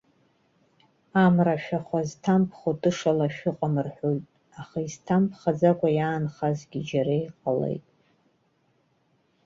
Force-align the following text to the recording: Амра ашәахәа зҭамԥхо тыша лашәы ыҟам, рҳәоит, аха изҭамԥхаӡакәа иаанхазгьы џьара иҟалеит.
Амра 1.23 1.53
ашәахәа 1.57 2.01
зҭамԥхо 2.09 2.71
тыша 2.81 3.11
лашәы 3.17 3.49
ыҟам, 3.51 3.75
рҳәоит, 3.85 4.23
аха 4.59 4.77
изҭамԥхаӡакәа 4.85 5.89
иаанхазгьы 5.97 6.79
џьара 6.87 7.15
иҟалеит. 7.25 7.85